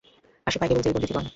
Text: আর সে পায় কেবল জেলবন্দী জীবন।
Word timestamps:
আর 0.47 0.51
সে 0.53 0.57
পায় 0.59 0.69
কেবল 0.69 0.81
জেলবন্দী 0.83 1.07
জীবন। 1.09 1.25